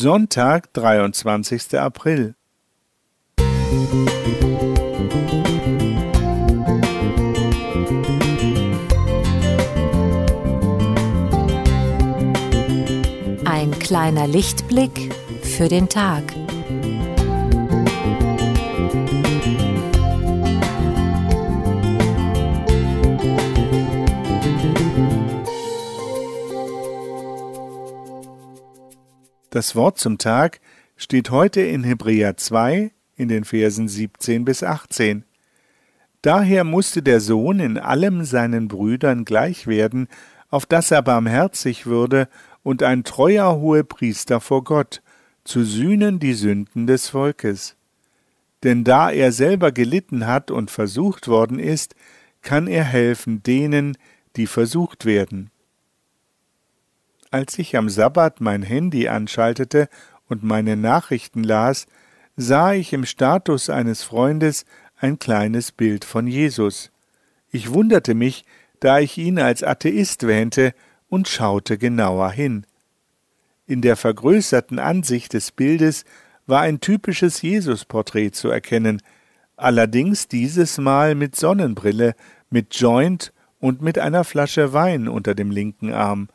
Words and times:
Sonntag, 0.00 0.72
23. 0.74 1.76
April. 1.76 2.36
Ein 13.44 13.76
kleiner 13.80 14.28
Lichtblick 14.28 15.12
für 15.42 15.68
den 15.68 15.88
Tag. 15.88 16.22
Das 29.58 29.74
Wort 29.74 29.98
zum 29.98 30.18
Tag 30.18 30.60
steht 30.96 31.30
heute 31.30 31.60
in 31.62 31.82
Hebräer 31.82 32.36
2 32.36 32.92
in 33.16 33.26
den 33.26 33.42
Versen 33.42 33.88
17 33.88 34.44
bis 34.44 34.62
18. 34.62 35.24
Daher 36.22 36.62
musste 36.62 37.02
der 37.02 37.18
Sohn 37.18 37.58
in 37.58 37.76
allem 37.76 38.22
seinen 38.22 38.68
Brüdern 38.68 39.24
gleich 39.24 39.66
werden, 39.66 40.06
auf 40.48 40.64
dass 40.64 40.92
er 40.92 41.02
barmherzig 41.02 41.86
würde 41.86 42.28
und 42.62 42.84
ein 42.84 43.02
treuer 43.02 43.56
Hohepriester 43.56 44.40
vor 44.40 44.62
Gott, 44.62 45.02
zu 45.42 45.64
sühnen 45.64 46.20
die 46.20 46.34
Sünden 46.34 46.86
des 46.86 47.08
Volkes. 47.08 47.74
Denn 48.62 48.84
da 48.84 49.10
er 49.10 49.32
selber 49.32 49.72
gelitten 49.72 50.28
hat 50.28 50.52
und 50.52 50.70
versucht 50.70 51.26
worden 51.26 51.58
ist, 51.58 51.96
kann 52.42 52.68
er 52.68 52.84
helfen 52.84 53.42
denen, 53.42 53.98
die 54.36 54.46
versucht 54.46 55.04
werden. 55.04 55.50
Als 57.30 57.58
ich 57.58 57.76
am 57.76 57.88
Sabbat 57.90 58.40
mein 58.40 58.62
Handy 58.62 59.08
anschaltete 59.08 59.88
und 60.28 60.42
meine 60.42 60.76
Nachrichten 60.76 61.44
las, 61.44 61.86
sah 62.36 62.72
ich 62.72 62.92
im 62.92 63.04
Status 63.04 63.68
eines 63.68 64.02
Freundes 64.02 64.64
ein 64.96 65.18
kleines 65.18 65.72
Bild 65.72 66.04
von 66.04 66.26
Jesus. 66.26 66.90
Ich 67.50 67.72
wunderte 67.72 68.14
mich, 68.14 68.44
da 68.80 68.98
ich 68.98 69.18
ihn 69.18 69.38
als 69.38 69.62
Atheist 69.62 70.26
wähnte, 70.26 70.72
und 71.08 71.26
schaute 71.26 71.78
genauer 71.78 72.30
hin. 72.30 72.66
In 73.66 73.82
der 73.82 73.96
vergrößerten 73.96 74.78
Ansicht 74.78 75.32
des 75.32 75.52
Bildes 75.52 76.04
war 76.46 76.62
ein 76.62 76.80
typisches 76.80 77.42
Jesusporträt 77.42 78.30
zu 78.30 78.48
erkennen, 78.48 79.02
allerdings 79.56 80.28
dieses 80.28 80.78
Mal 80.78 81.14
mit 81.14 81.36
Sonnenbrille, 81.36 82.14
mit 82.50 82.74
Joint 82.74 83.32
und 83.58 83.82
mit 83.82 83.98
einer 83.98 84.24
Flasche 84.24 84.72
Wein 84.72 85.08
unter 85.08 85.34
dem 85.34 85.50
linken 85.50 85.92
Arm. 85.92 86.28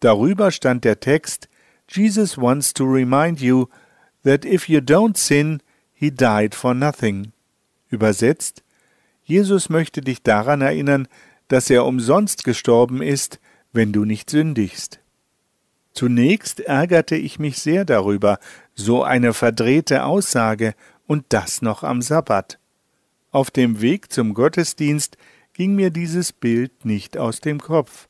Darüber 0.00 0.50
stand 0.50 0.84
der 0.84 1.00
Text 1.00 1.48
Jesus 1.88 2.36
wants 2.36 2.74
to 2.74 2.84
remind 2.84 3.40
you 3.40 3.66
that 4.24 4.44
if 4.44 4.68
you 4.68 4.80
don't 4.80 5.16
sin, 5.16 5.62
he 5.92 6.10
died 6.10 6.54
for 6.54 6.74
nothing. 6.74 7.32
Übersetzt 7.88 8.62
Jesus 9.22 9.68
möchte 9.68 10.02
dich 10.02 10.22
daran 10.22 10.60
erinnern, 10.60 11.08
dass 11.48 11.68
er 11.68 11.84
umsonst 11.84 12.44
gestorben 12.44 13.02
ist, 13.02 13.40
wenn 13.72 13.92
du 13.92 14.04
nicht 14.04 14.30
sündigst. 14.30 15.00
Zunächst 15.92 16.60
ärgerte 16.60 17.16
ich 17.16 17.38
mich 17.38 17.58
sehr 17.58 17.84
darüber, 17.84 18.38
so 18.74 19.02
eine 19.02 19.32
verdrehte 19.32 20.04
Aussage 20.04 20.74
und 21.06 21.24
das 21.30 21.62
noch 21.62 21.82
am 21.82 22.02
Sabbat. 22.02 22.58
Auf 23.32 23.50
dem 23.50 23.80
Weg 23.80 24.12
zum 24.12 24.34
Gottesdienst 24.34 25.16
ging 25.54 25.74
mir 25.74 25.90
dieses 25.90 26.32
Bild 26.32 26.84
nicht 26.84 27.16
aus 27.16 27.40
dem 27.40 27.60
Kopf. 27.60 28.08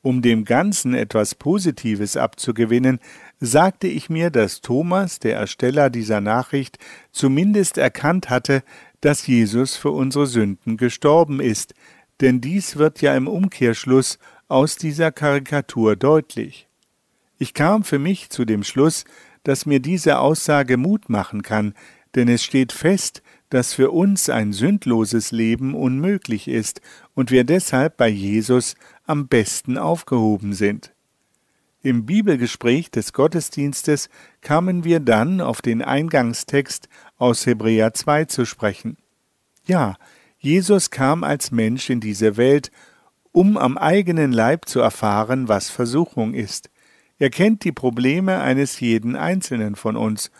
Um 0.00 0.22
dem 0.22 0.44
Ganzen 0.44 0.94
etwas 0.94 1.34
Positives 1.34 2.16
abzugewinnen, 2.16 3.00
sagte 3.40 3.88
ich 3.88 4.08
mir, 4.08 4.30
dass 4.30 4.60
Thomas, 4.60 5.18
der 5.18 5.36
Ersteller 5.36 5.90
dieser 5.90 6.20
Nachricht, 6.20 6.78
zumindest 7.10 7.78
erkannt 7.78 8.30
hatte, 8.30 8.62
dass 9.00 9.26
Jesus 9.26 9.76
für 9.76 9.90
unsere 9.90 10.26
Sünden 10.26 10.76
gestorben 10.76 11.40
ist, 11.40 11.74
denn 12.20 12.40
dies 12.40 12.76
wird 12.76 13.00
ja 13.00 13.16
im 13.16 13.28
Umkehrschluss 13.28 14.18
aus 14.48 14.76
dieser 14.76 15.12
Karikatur 15.12 15.96
deutlich. 15.96 16.68
Ich 17.38 17.54
kam 17.54 17.84
für 17.84 17.98
mich 17.98 18.30
zu 18.30 18.44
dem 18.44 18.64
Schluss, 18.64 19.04
dass 19.44 19.66
mir 19.66 19.80
diese 19.80 20.18
Aussage 20.18 20.76
Mut 20.76 21.08
machen 21.08 21.42
kann, 21.42 21.74
denn 22.14 22.28
es 22.28 22.42
steht 22.42 22.72
fest, 22.72 23.22
dass 23.50 23.74
für 23.74 23.90
uns 23.90 24.28
ein 24.28 24.52
sündloses 24.52 25.32
Leben 25.32 25.74
unmöglich 25.74 26.48
ist 26.48 26.80
und 27.14 27.30
wir 27.30 27.44
deshalb 27.44 27.96
bei 27.96 28.08
Jesus 28.08 28.74
am 29.06 29.28
besten 29.28 29.78
aufgehoben 29.78 30.52
sind. 30.52 30.92
Im 31.80 32.06
Bibelgespräch 32.06 32.90
des 32.90 33.12
Gottesdienstes 33.12 34.08
kamen 34.40 34.84
wir 34.84 35.00
dann 35.00 35.40
auf 35.40 35.62
den 35.62 35.80
Eingangstext 35.80 36.88
aus 37.16 37.46
Hebräer 37.46 37.94
2 37.94 38.24
zu 38.24 38.44
sprechen. 38.44 38.96
Ja, 39.64 39.96
Jesus 40.38 40.90
kam 40.90 41.24
als 41.24 41.50
Mensch 41.50 41.88
in 41.88 42.00
diese 42.00 42.36
Welt, 42.36 42.70
um 43.32 43.56
am 43.56 43.78
eigenen 43.78 44.32
Leib 44.32 44.66
zu 44.66 44.80
erfahren, 44.80 45.48
was 45.48 45.70
Versuchung 45.70 46.34
ist. 46.34 46.70
Er 47.18 47.30
kennt 47.30 47.64
die 47.64 47.72
Probleme 47.72 48.40
eines 48.40 48.80
jeden 48.80 49.16
Einzelnen 49.16 49.76
von 49.76 49.96
uns, 49.96 50.30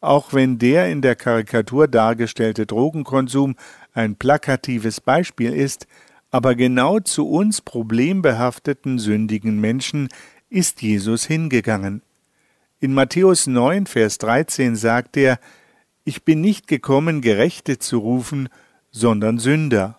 auch 0.00 0.32
wenn 0.32 0.58
der 0.58 0.90
in 0.90 1.02
der 1.02 1.16
Karikatur 1.16 1.88
dargestellte 1.88 2.66
Drogenkonsum 2.66 3.56
ein 3.92 4.16
plakatives 4.16 5.00
Beispiel 5.00 5.52
ist, 5.52 5.86
aber 6.30 6.54
genau 6.54 7.00
zu 7.00 7.28
uns 7.28 7.60
problembehafteten, 7.60 8.98
sündigen 8.98 9.60
Menschen 9.60 10.08
ist 10.50 10.82
Jesus 10.82 11.24
hingegangen. 11.24 12.02
In 12.80 12.94
Matthäus 12.94 13.46
9, 13.46 13.86
Vers 13.86 14.18
13 14.18 14.76
sagt 14.76 15.16
er, 15.16 15.40
Ich 16.04 16.24
bin 16.24 16.40
nicht 16.40 16.68
gekommen, 16.68 17.22
Gerechte 17.22 17.78
zu 17.78 17.98
rufen, 17.98 18.48
sondern 18.90 19.38
Sünder. 19.38 19.98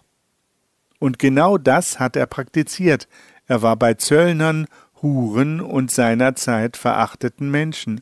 Und 0.99 1.19
genau 1.19 1.57
das 1.57 1.99
hat 1.99 2.15
er 2.15 2.25
praktiziert. 2.25 3.07
Er 3.47 3.61
war 3.61 3.75
bei 3.75 3.95
Zöllnern, 3.95 4.67
Huren 5.01 5.61
und 5.61 5.91
seinerzeit 5.91 6.77
verachteten 6.77 7.49
Menschen. 7.49 8.01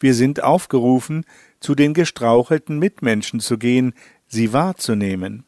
Wir 0.00 0.14
sind 0.14 0.42
aufgerufen, 0.42 1.24
zu 1.60 1.74
den 1.74 1.94
gestrauchelten 1.94 2.78
Mitmenschen 2.78 3.38
zu 3.38 3.58
gehen, 3.58 3.92
sie 4.26 4.52
wahrzunehmen. 4.52 5.44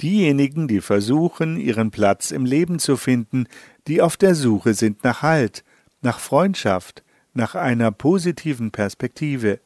Diejenigen, 0.00 0.68
die 0.68 0.80
versuchen, 0.80 1.58
ihren 1.58 1.90
Platz 1.90 2.30
im 2.30 2.44
Leben 2.44 2.78
zu 2.78 2.96
finden, 2.96 3.46
die 3.86 4.02
auf 4.02 4.16
der 4.16 4.34
Suche 4.34 4.74
sind 4.74 5.02
nach 5.04 5.22
Halt, 5.22 5.64
nach 6.02 6.20
Freundschaft, 6.20 7.02
nach 7.34 7.54
einer 7.54 7.90
positiven 7.90 8.70
Perspektive. 8.70 9.60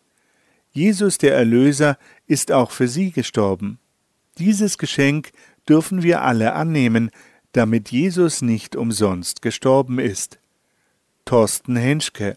Jesus 0.71 1.19
der 1.19 1.35
Erlöser 1.35 1.99
ist 2.27 2.53
auch 2.53 2.71
für 2.71 2.89
sie 2.89 3.11
gestorben. 3.11 3.79
Dieses 4.39 4.79
Geschenk 4.79 5.33
dürfen 5.69 6.03
wir 6.03 6.23
alle 6.23 6.55
annehmen, 6.55 7.11
damit 7.53 7.91
Jesus 7.91 8.41
nicht 8.41 8.77
umsonst 8.77 9.43
gestorben 9.43 9.99
ist. 9.99 10.39
Thorsten 11.27 11.77
Henschke 11.77 12.37